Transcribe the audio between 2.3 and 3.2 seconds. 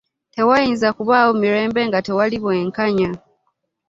bwenkanya.